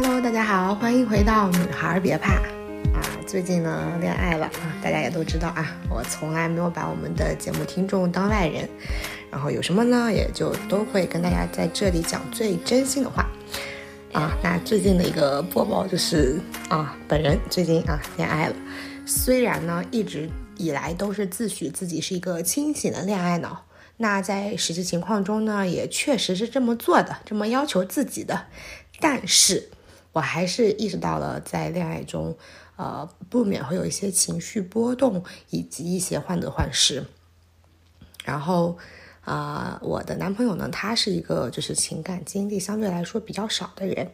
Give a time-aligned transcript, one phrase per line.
[0.00, 3.02] Hello，大家好，欢迎回到女孩别怕啊！
[3.26, 8.68] 最近呢，恋爱了啊，大家也都知道啊，我从来没有把我们的节目听众当外人，
[9.28, 13.28] 然后有什么呢，也就都会跟大家在这里讲最真心的话
[14.12, 14.38] 啊。
[14.40, 18.54] 那最近的一个播报就是啊，本人最近啊恋爱了，
[19.04, 23.64] 虽然呢一直以来都是自诩自己是一个清醒的恋爱脑。
[23.96, 28.46] 那在实际情况中呢，也确实是这么做的，这么要求自己的。
[29.00, 29.70] 但是，
[30.18, 32.36] 我还是意识到了，在恋爱中，
[32.76, 37.06] 呃，不免会有一些情绪波动，以及一些患得患失。
[38.24, 38.76] 然后。
[39.28, 44.10] 啊，我的男朋友呢，他是一个就是情感经历相对来说比较少的人，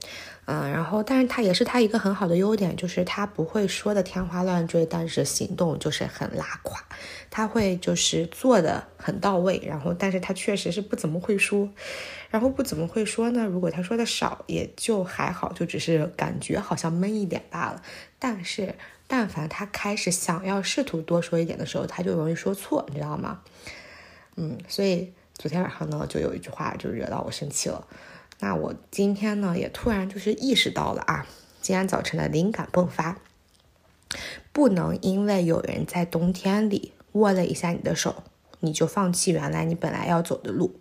[0.46, 6.82] 嗯，然后但是他也是他一个很好的优点，就是他不会说的天花乱坠，但是行动就是很拉垮，
[7.30, 11.70] 他会就是做的很到位，然后但是他确实是不怎么会说，
[12.28, 17.80] 然后不怎么会说呢，如果他说的少也就还好，就只是感觉好像闷一点罢了，
[18.18, 18.74] 但是
[19.06, 23.42] 但凡他开始想要试图多说一点的时候，他就容易说错，你知道吗？
[24.36, 27.86] 嗯，所以昨天晚上呢，就有一句话就惹到我生气了。
[28.40, 31.26] 那我今天呢，也突然就是意识到了啊，
[31.62, 33.18] 今天早晨的灵感迸发，
[34.52, 38.24] 不能因为有人在冬天里握了一下你的手，
[38.60, 40.80] 你就放弃原来你本来要走的路。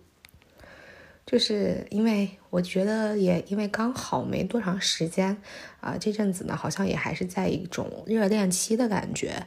[1.24, 5.40] 就是因为我觉得，也因为刚好没多长时间
[5.80, 9.46] 啊，这阵子呢，好像也还是在一种热恋期的感觉。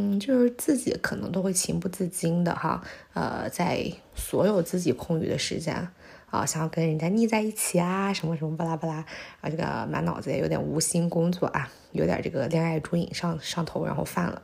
[0.00, 2.80] 嗯，就是自己可能都会情不自禁的哈，
[3.14, 5.88] 呃，在所有自己空余的时间
[6.30, 9.04] 啊，想要跟人家腻在一起啊，什么什么巴拉巴拉
[9.40, 14.40] 啊，这个满脑子也有点无心工作啊，有点这个恋爱猪瘾上上头，然后犯了，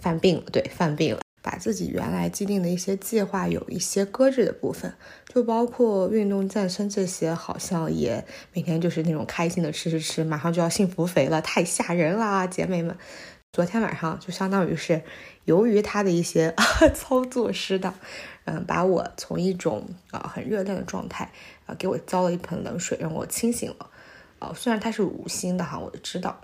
[0.00, 4.92] 犯病了，对，犯病了，把自己原来既定的一些计划有一些搁置的部分，
[5.32, 12.96] 就包括运动健身这些，好像也每天就是那种开心的吃吃吃，马上就要幸福肥了，太吓人啦，姐妹们。
[13.50, 15.02] 昨天晚上就相当于是，
[15.44, 16.54] 由于他的一些
[16.94, 17.94] 操作失当，
[18.44, 21.32] 嗯，把我从一种啊很热恋的状态
[21.66, 23.90] 啊，给我浇了一盆冷水，让我清醒了。
[24.38, 26.40] 啊，虽然他是无心的哈，我都知道。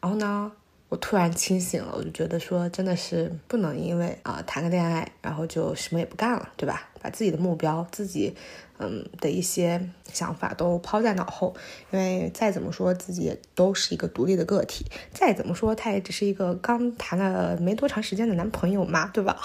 [0.00, 0.50] 然后呢？
[0.88, 6.88] 我突然清醒了，我就觉得说，真的是不能因为啊谈个恋爱，然后就什么也不干了，对吧？
[7.02, 8.34] 把自己的目标、自己
[8.78, 11.54] 嗯的一些想法都抛在脑后，
[11.90, 19.36] 因为再怎么说自己也都是一个独立的个体，再怎么说他也只是一个刚谈了没多长时间的男朋友嘛，对吧？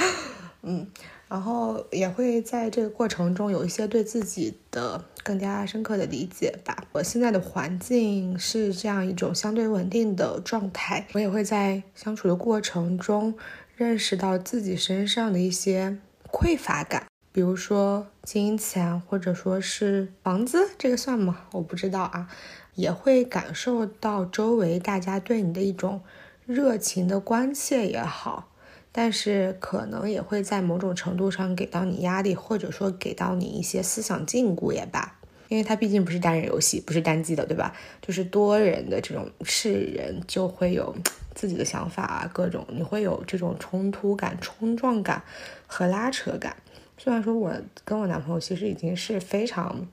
[0.62, 0.86] 嗯。
[1.34, 6.86] 然后也会在这个过程中有一些对自己的更加深刻的理解吧。
[6.92, 13.34] 我现在的环境是这样一种相对稳定的状态，我也会在相处的过程中
[13.74, 15.98] 认识到自己身上的一些
[16.30, 21.46] 匮乏感，比如说金钱或者说是房子，这个算吗？
[21.50, 22.28] 我不知道啊。
[22.76, 26.00] 也会感受到周围大家对你的一种
[26.46, 28.50] 热情的关切也好。
[28.96, 35.18] 但是可能也会在某种程度上给到你压力，或者说给到你一些思想禁锢也罢，
[35.48, 37.74] 因为它毕竟不是单人游戏，不是单机的，对吧？
[38.00, 40.94] 就是多人的这种是人就会有
[41.34, 45.20] 自己的想法啊，各种你会有这种冲突感、冲撞感
[45.66, 46.56] 和拉扯感。
[46.96, 47.52] 虽然说我
[47.84, 49.88] 跟我男朋友其实已经是非常，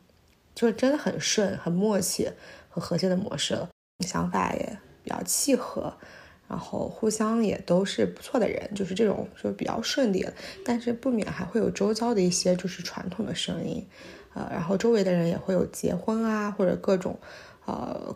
[0.53, 2.29] 就是真的很顺、很默契
[2.69, 3.67] 和和谐的模式了，
[4.05, 5.91] 想法也比较契合。
[6.51, 10.33] 然后互相也都是不错的人，就是这种就比较顺利了。
[10.65, 13.81] 但是不免还会有周遭的一些就是传统的声音，
[14.33, 17.17] 呃，然后周围的人也会有结婚啊或者各种，
[17.65, 18.13] 呃，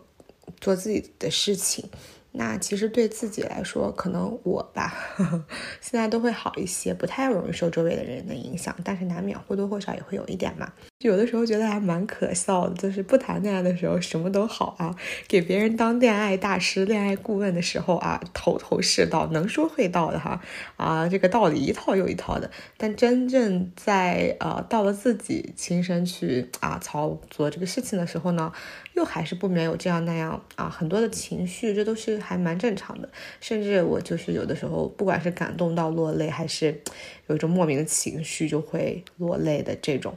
[0.60, 1.90] 做自己的事情。
[2.34, 4.94] 那其实对自己来说，可能我吧，
[5.80, 10.74] 现在都会好一些，不太容易受周围的人的影响，但是难免或多或少也会有一点嘛。
[11.00, 14.96] 有的时候觉得还蛮可笑的，就是不谈恋爱的时候什么都好啊，
[15.28, 20.42] 给别人当恋爱大师、恋爱顾问的时候啊，头头是道，能说会道的哈，
[20.78, 22.50] 啊，这个道理一套又一套的。
[22.78, 28.54] 但真正在呃到了自己亲身去啊操作这个事情的时候呢，
[28.94, 33.10] 又还是不免有这样那样啊很多的情绪，这都是还蛮正常的。
[33.42, 36.82] 甚至我就是有的时候，不管是感动到落泪，还是
[37.28, 40.16] 有一种莫名的情绪就会落泪的这种。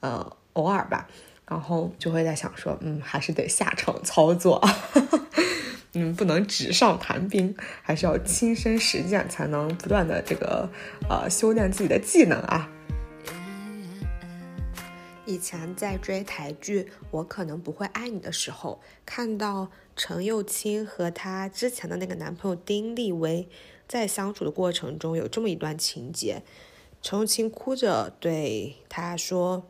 [0.00, 1.08] 呃，偶尔吧，
[1.46, 4.62] 然后就会在想说，嗯，还是得下场操作，
[5.94, 10.68] 嗯，不能纸上谈兵，还是要亲身实践，才能不断的这个
[11.08, 12.70] 呃修炼自己的技能啊。
[15.26, 23.48] 以前在追台剧《我可能不会爱你》的时候，看到陈又青和她之前的那个男朋友丁立威
[23.86, 26.42] 在相处的过程中有这么一段情节，
[27.02, 29.66] 陈又青哭着对他说。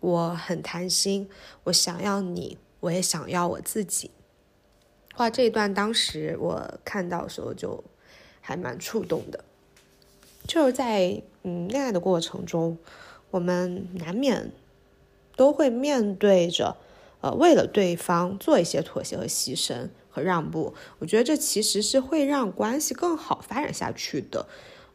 [0.00, 1.28] 我很贪心，
[1.64, 4.10] 我想要你我也想要我自己。
[5.16, 7.82] 哇，这一段当时我看到的时候就
[8.40, 9.44] 还蛮触动的。
[10.46, 12.78] 就是在嗯恋爱的过程中，
[13.32, 14.52] 我们难免
[15.36, 16.76] 都会面对着
[17.20, 20.72] 呃为了对方做一些妥协和牺牲和让步。
[21.00, 24.46] 我觉得这其实是会让关系更好发展下去的，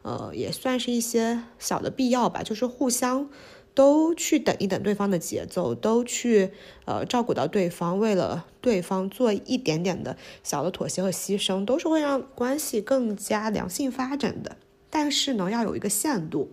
[0.02, 3.28] 呃，也算是一些小的必要吧，就是互相。
[3.74, 6.52] 都去等一等对方的节奏，都去
[6.84, 14.56] 呃照顾到对方，为了对方做一点点的小的妥协和牺牲，都是会让关系更加良性发展的。
[14.88, 16.52] 但是呢，要有一个限度，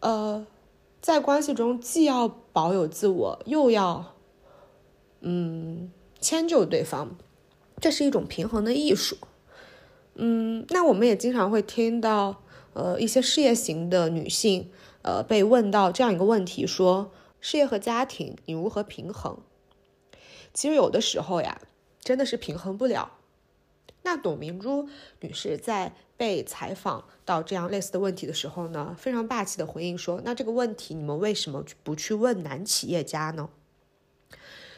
[0.00, 0.46] 呃，
[1.02, 4.14] 在关系中既要保有自我，又要
[5.20, 7.14] 嗯迁就对方，
[7.78, 9.18] 这是一种平衡的艺术。
[10.14, 12.42] 嗯，那我们也经常会听到
[12.72, 14.70] 呃一些事业型的女性。
[15.02, 19.38] 呃，被问到这样一个问题，说事业和家庭你如何平衡？
[20.54, 21.60] 其实有的时候呀，
[22.00, 23.18] 真的是平衡不了。
[24.04, 24.88] 那董明珠
[25.20, 33.48] 女士在被采访到这样类似的问题的时候呢，非常霸气的回应说：“那这个问题你们为什么不去问男企业家呢？”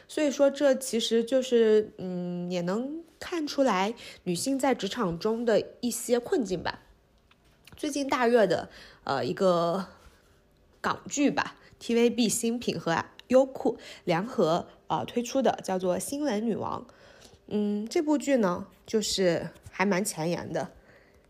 [0.07, 6.81] 所以说，这其实就是，嗯，也能看出来女性在职场中的一些困境吧。
[7.75, 8.69] 最近大热的，
[9.03, 9.87] 呃，一个。
[10.85, 16.85] 港剧吧，TVB 新品和优酷联合啊推出的，叫做《新闻女王》。
[17.47, 20.69] 嗯，这部剧呢，就是还蛮前沿的，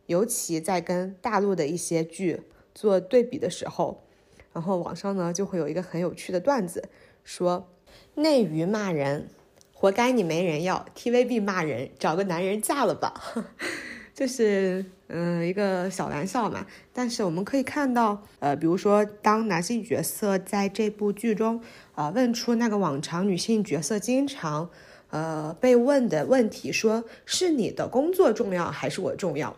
[0.07, 2.41] 尤其在跟大陆的一些剧
[2.73, 4.03] 做对比的时候，
[4.51, 6.89] 然后网上呢就会有一个很有趣的段子，
[7.23, 7.69] 说
[8.15, 9.29] 内娱骂人，
[9.73, 13.13] 活该你没人要；TVB 骂人，找个男人嫁了吧。
[14.15, 21.61] 就是嗯一个小玩笑嘛，但是我们可以看到，呃，比如说当男性角色在这部剧中，
[21.93, 24.69] 啊，问出那个往常女性角色经常，
[25.09, 29.53] 呃，被问的问题，说是你的工作重要还是我重要？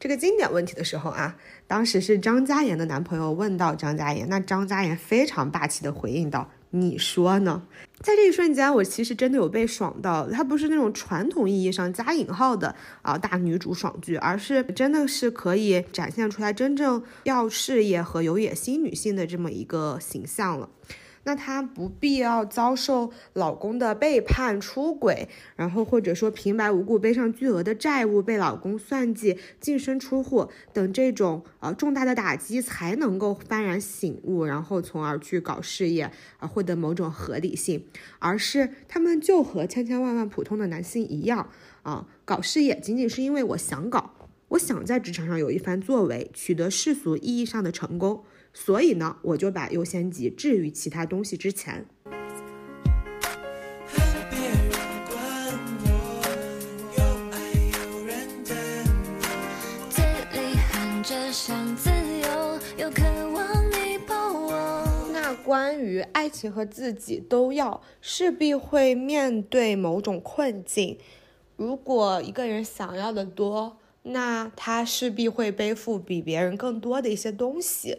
[0.00, 1.36] 这个经典问题的时候啊，
[1.68, 6.50] 当时是张嘉妍的男朋友问到张嘉妍，那张嘉妍非常霸气的回应道。
[6.74, 7.62] 你说呢？
[8.00, 10.28] 在这一瞬间，我其实真的有被爽到。
[10.28, 20.68] 它不是那种传统意义上加引号的啊大女主爽剧，而是真的是可以展现出来真正要事业和有野心女性的这么一个形象了。
[21.24, 37.84] 那她不必要遭受老公的背叛、出轨，然后或者说平白无故背上巨额的债务，被老公算计、净身出户等这种呃重大的打击，才能够幡然醒悟，然后从而去搞事业啊，获得某种合理性。
[38.18, 41.48] 而是他们就和千千万万普通的男性一样
[41.82, 44.14] 啊，搞事业仅仅是因为我想搞，
[44.48, 48.24] 我想在职场上有一番作为，取得世俗意义上的成功。
[48.56, 51.84] 所以呢，我就把优先级置于其他东西之前。
[65.12, 70.96] 那关于爱情和自己都要，势必会面对某种困境。
[71.56, 77.98] 如果一个人想要的多，那他势必会背负比别人更多的一些东西。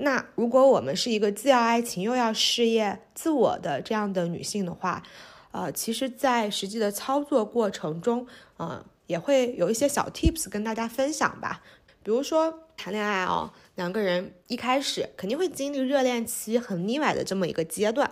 [0.00, 5.02] 那如果我们是一个既要爱情又要事业、自我的这样的女性的话，
[5.52, 8.26] 呃，其实，在实际的操作过程中，
[8.58, 11.62] 嗯，也会有一些小 tips 跟大家分享吧。
[12.02, 18.10] 比如说谈恋爱哦，两个人一开始肯定会经历热恋期很腻歪的这么一个阶段。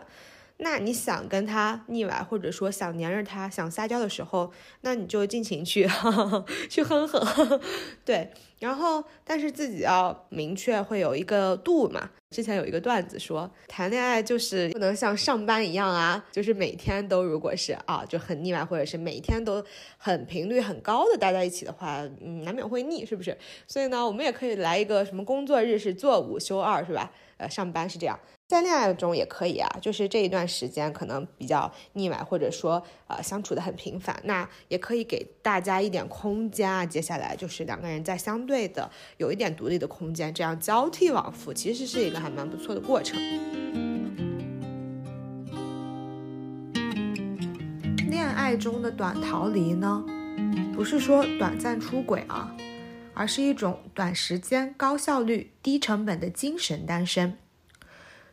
[0.61, 5.89] 那你想跟他腻歪，或者说想黏着他、想撒娇的时候，那你就尽情去
[6.69, 7.61] 去哼哼，
[8.05, 8.31] 对。
[8.59, 12.11] 然后，但是自己要明确会有一个度嘛。
[12.31, 19.65] 之前有一个段子说，谈恋爱就是不能像上班一样啊，就是每天都如果是啊就很腻歪，或者是每天都
[19.97, 23.39] 很频率很高的待在一起的话，嗯，难免会腻，是不是？
[23.69, 27.13] 所以呢，我们也可以来一个什么工作日是做五休二，是吧？
[27.37, 28.19] 呃，上班是这样。
[28.49, 36.87] 在恋爱中也可以啊，就是这一段时间可能比较腻歪，或者说呃相处的很频繁，那也可以给大家一点空间啊。
[36.87, 43.21] 接下来就是两个人在相对的有一点独立的空间，这样交替往复，其实是一个还蛮不错的过程。
[48.11, 50.03] 恋爱中的短逃离呢，
[50.75, 52.57] 不是说短暂出轨啊，
[53.13, 57.37] 而是一种短时间、高效率、低成本的精神单身。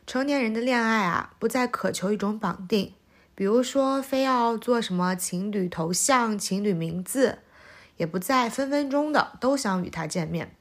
[0.06, 2.92] 成年人的恋爱啊，不再渴求一种绑定，
[3.34, 7.40] 比如说非要做什么情侣头像、情侣名字，
[7.96, 10.54] 也不再分分钟的都想与他见面。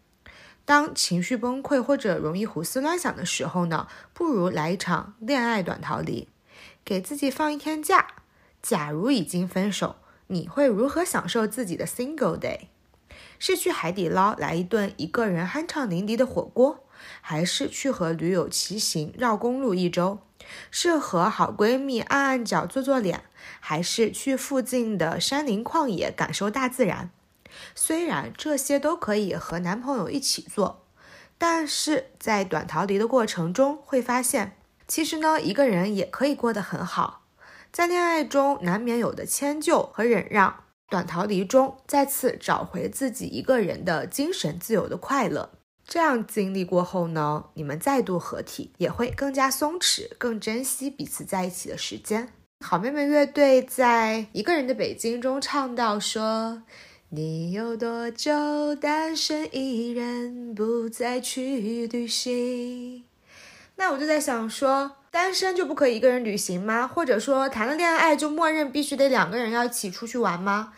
[0.66, 6.28] 当情绪崩溃或者容易胡思乱想的时候呢，不如来一场恋爱短逃离，
[6.84, 8.08] 给自己放一天假，
[8.64, 12.62] 假如已经分手，你会如何享受自己的 single day？
[13.38, 16.85] 是去海底捞来一顿一个人酣畅淋漓的火锅，
[17.22, 20.20] 还是去和驴友骑行绕公路一周？
[20.70, 23.24] 是和好闺蜜按按脚做做脸，
[23.60, 27.10] 还是去附近的山林旷野感受大自然？
[27.74, 30.86] 虽然这些都可以和男朋友一起做，
[31.38, 37.24] 但是在短逃离的过程中会发现，其实呢，一个人也可以过得很好。
[37.72, 45.50] 在恋爱中难免有的迁就和忍让，短逃离中再次找回自己一个人的精神自由的快乐。
[45.88, 52.30] 这样经历过后呢，你们再度合体也会更加松弛，更珍惜彼此在一起的时间。
[52.66, 56.64] 好妹妹乐队在《一个人的北京》中唱到说
[57.10, 63.04] ：“你有多久单身一人，不再去旅行？”
[63.78, 66.88] 那我就在想说，单身就不可以一个人旅行吗？
[66.88, 70.74] 或者说谈了恋爱就默认必须得两个人要一起出去玩吗？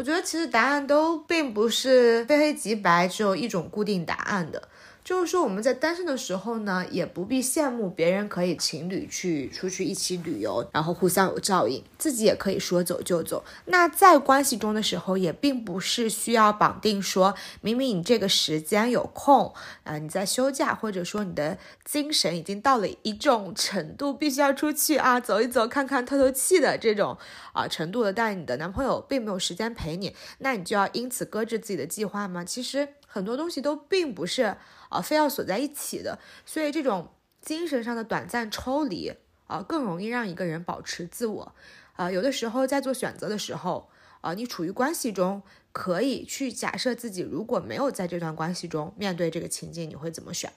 [0.00, 4.69] 我觉得其实答案都并不是非黑即白，只有一种固定答案的。
[5.02, 13.42] 就是说，我们在单身的时候呢，也不必羡慕别人可以情侣去出去一起旅游，然后互相有照应，自己也可以说走就走。
[13.64, 19.52] 那在关系中的时候，也并不是需要绑定，说明明你这个时间有空
[19.84, 27.16] 啊，你在休假，或者说你的精神已经到了一种程度，必须要出去啊走一走，看看透透气的这种
[27.52, 32.44] 啊程度了，但你的男朋友并没有时间陪你，那你就要因此搁置自己的计划吗？
[32.44, 34.56] 其实很多东西都并不是。
[34.90, 37.08] 啊，非要锁在一起的，所以这种
[37.40, 39.10] 精神上的短暂抽离
[39.46, 41.54] 啊，更容易让一个人保持自我。
[41.94, 43.88] 啊，有的时候在做选择的时候，
[44.20, 45.42] 啊，你处于关系中，
[45.72, 50.52] 可以去假设自己如果没有在这段关系中面对这个情境，你会怎么选？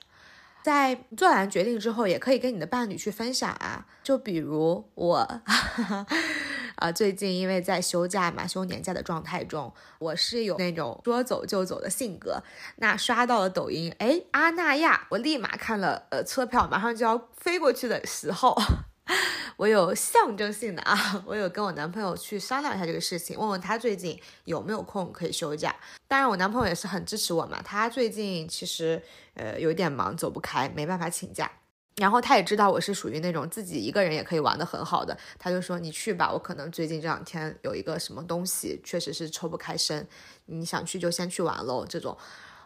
[0.63, 3.85] 在做完决定之后，也可以跟你的伴侣去分享啊。
[4.03, 5.41] 就比如我。
[6.75, 12.41] 啊，最近因为在休假嘛，休年假的状态中，我是有那种说走就走的性格。
[12.77, 18.55] 那刷到了抖音，哎，阿那亚，我立马看了，呃，车票马上就要飞过去的时候，
[19.57, 25.75] 我有象征性的啊， 我有跟我男朋友去商量一下这个事情，问问他最近有没有空可以休假。
[26.07, 29.01] 当然，我男朋友也是很支持我嘛，他最近其实
[29.35, 31.51] 呃有点忙，走不开，没办法请假。
[31.97, 40.07] 然后他也知道我是属于那种自己一个人也可以玩得很好的，他就说你去吧，我可能最近这两天有一个什么东西，确实是抽不开身，
[40.47, 42.17] 你想去就先去玩喽这种。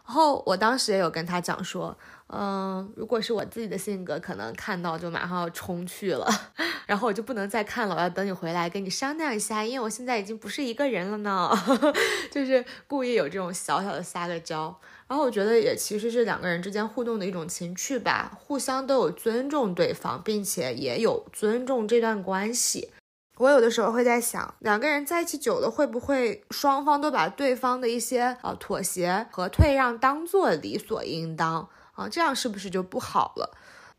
[0.06, 1.94] 然后我当时也有跟他讲说，
[2.28, 6.26] 嗯，如果是我自己的性格，可能看到就马上要冲去了，
[6.86, 11.50] 然后我就不能再看了，我要等你回来跟你商量一下，因为我现在已经不是一个人了呢，
[12.32, 14.74] 就是故意有这种小小的撒个娇。
[15.08, 22.90] 然后我觉得也其实是两个人之间互动的一种情趣吧，互相都有尊重对方，并且也有尊重这段关系。
[23.38, 32.08] 我有的时候会在想，两个人在一起久了，会不会双方都把对方的一些呃妥协和退让当做理所应当啊？
[32.08, 33.56] 这样是不是就不好了？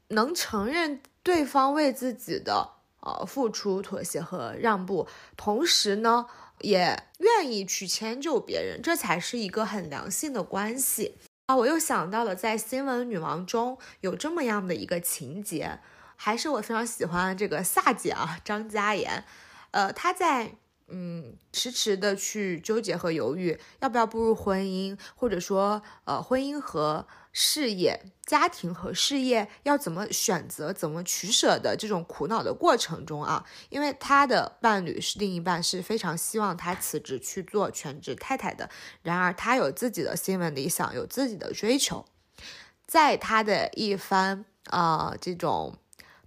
[0.09, 6.27] 能承认对方为自己的呃付出、妥协和让步，同时呢？
[6.61, 11.15] 也愿意去迁就别人，这才是一个很良性的关系
[11.47, 11.55] 啊！
[11.55, 15.79] 我又想到了，在《新闻女王》中有这么样的一个情节，
[16.15, 19.23] 还是我非常喜欢这个萨姐啊，张嘉妍，
[19.71, 20.55] 呃，她在。
[20.91, 38.69] 嗯，迟迟的去纠结和犹豫，要不要步入婚姻，或者说，呃，婚姻和事业、家庭和事业要怎么选择、怎么取舍的这种苦恼的过程中啊，因为他的伴侣是另一半，是非常希望他辞职去做全职太太的。
[39.01, 42.05] 然而，他有自己的新闻理想，有自己的追求，
[42.85, 45.77] 在他的一番啊这种。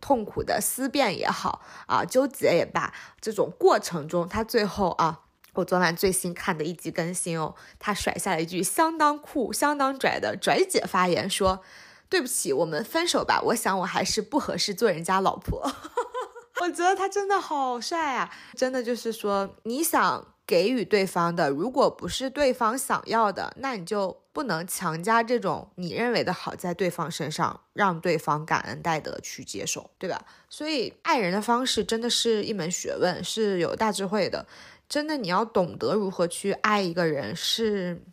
[0.04, 5.20] 痛苦的思辨也好啊，纠结也罢，这种过程中，他最后啊，
[5.54, 11.62] 我昨晚最新看的一集更新哦，他甩下了一句相当酷、相当拽的拽姐发言，说
[12.08, 15.70] ：“对不起，我们分手吧，我想我还是不合适做人家老婆。
[16.62, 20.26] ”我觉得他真的好帅啊，真的就是说，你想。
[20.44, 30.26] 给予对方的，如果不是对方想要的，那你就不能强加这种你认为的好在对方身上，让对方感恩戴德去接受，对吧？
[30.50, 34.44] 所以爱人的方式真的是一门学问，是有大智慧的。
[34.92, 38.04] 真的，你要懂得如何去爱一个人，是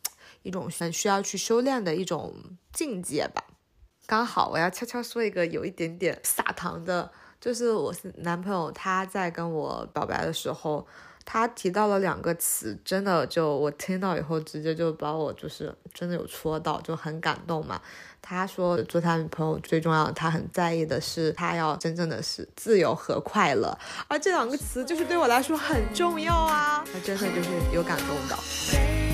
[0.44, 2.34] 一种很需要去修炼的一种
[2.72, 3.44] 境界吧。
[4.06, 10.88] 刚好我要悄悄说一个有一点点撒糖的就是我是男朋友，他在跟我表白的时候，
[11.32, 17.80] 他提到了两个词，真的就我听到以后，直接就把我就是真的有戳到，就很感动嘛。
[18.20, 29.09] 他说做他女朋友最重要，他很在意的是他要真正的是自由和快乐，而这两个词就是对我来说很重要啊，他真的就是有感动到。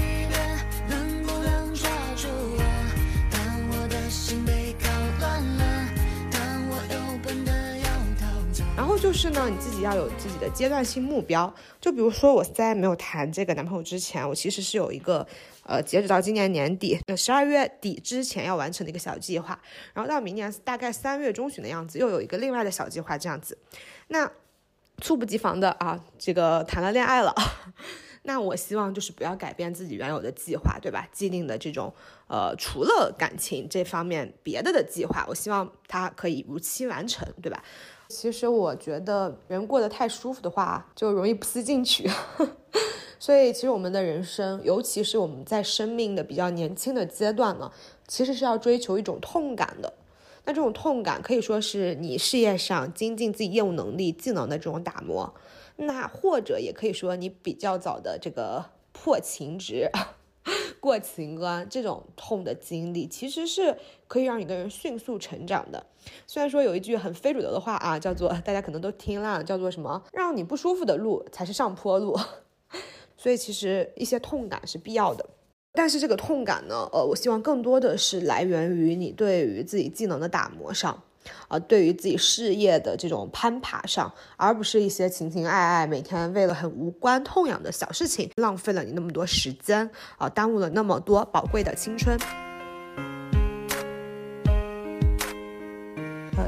[8.97, 11.53] 就是呢，你自己要有自己的阶段性目标。
[11.79, 15.25] 就比如说，我在没有谈这个男朋友之前，我其实是有一个，
[15.63, 19.59] 呃，截止到今年年底，十二月底之前要完成的一个小计划。
[19.93, 23.57] 然后到明年大概三月中旬的样子，又有一个另外的小计划这样子。
[24.07, 24.31] 那
[25.01, 27.33] 猝不及防的啊，这个谈了恋爱了。
[28.27, 31.07] 那我希望就是不要改变自己原有的计划，对吧？
[31.11, 31.93] 既定的这种，
[32.27, 37.63] 呃，除了感情这方面别的的计划，我希望它可以如期完成，对吧？
[38.09, 42.09] 其实我觉得人过得太舒服的话，就容易不思进取。
[43.19, 47.71] 所以其实我们的人生，尤其是我们在生命的比较年轻的阶段呢，
[48.07, 49.93] 其实是要追求一种痛感的。
[50.43, 55.33] 那这种痛感可以说是你事业上精进自己业务能力、技能的这种打磨，
[55.77, 59.89] 那或者也可以说你比较早的这个破情值。
[60.79, 63.75] 过情关这种痛的经历，其实是
[64.07, 65.85] 可以让一个人迅速成长的。
[66.27, 72.17] 虽然说有一句很非主流的话啊，叫做 大家可能都听烂了，叫做什么“让你不舒服的路才是上坡路”。
[73.17, 75.25] 所以其实一些痛感是必要的，
[75.73, 81.01] 但是这个痛感呢，呃，我希望更多的是来源于你对于自己技能的打磨上。
[81.47, 92.15] 啊，对于自己事业的这种攀爬上，而不是一些情情爱爱，每天为了很无关痛痒的小事情，浪费了你那么多时间，啊，耽误了那么多宝贵的青春。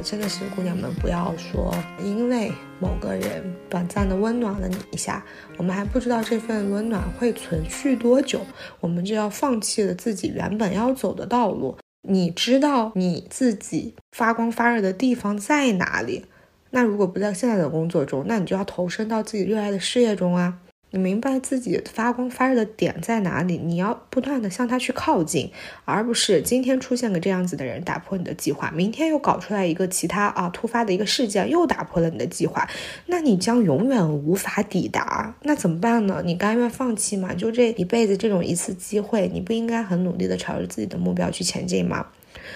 [0.04, 1.74] 真的是姑娘们不要说，
[2.04, 5.24] 因为某个人短暂的温暖了你一下，
[5.58, 8.42] 我们还不知道这份温暖会存续多久，
[8.80, 11.78] 我们就要放弃了自己原本要走的道路。
[12.08, 16.26] 你知道你自己发光发热的地方在哪里？
[16.70, 20.60] 那如果不在现在的工作中，那你就要投身到自己热爱的事业中啊。
[20.92, 23.58] 你明白自己发光发热的点在哪里？
[23.58, 25.52] 你要不断的向他去靠近，
[25.84, 32.70] 而不是今天出现个这样子的人打破你的计划，明天又搞出来一个其他啊突发的一个事件又打破了你的计划，
[33.08, 35.36] 那你将永远无法抵达。
[35.42, 36.22] 那怎么办呢？
[36.24, 37.34] 你甘愿放弃吗？
[37.34, 42.08] 就这一辈子这种一次机会，你不应该很努力的朝着自己的目标去前进吗？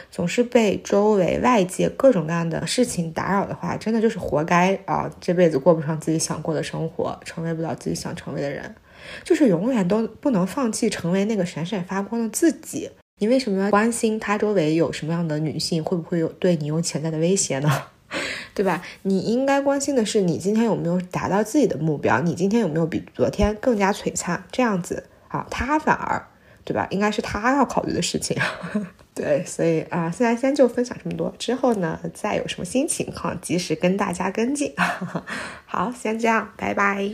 [0.10, 5.10] 总是被周围外界各种各样的事情打扰的话，真的就是活该啊！
[5.20, 8.76] 这辈子过不上自己想过的生活，成为不了自己想成为的人，
[9.24, 12.90] 就是永远都不能放弃成为那个闪闪发光的自己。
[13.20, 17.70] 你为什么要关心他周围有什么样的女性，会不会有对你有潜在的威胁呢？
[18.54, 18.82] 对吧？
[19.04, 24.44] 你应该关心的是你今天有没有达到自己的目标，你今天有没有比昨天更加璀璨？
[24.52, 26.26] 这样子啊，他反而。
[26.64, 26.86] 对吧？
[26.92, 28.38] 应该是他要考虑的事情。
[29.14, 34.74] 对，所以啊，现在先就分享这么多，之后呢，再有什么新情况，及时跟大家跟进。
[35.68, 37.12] 好，先这样，拜拜。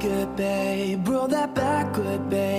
[0.00, 1.06] Good, babe.
[1.06, 2.49] Roll that backward, babe,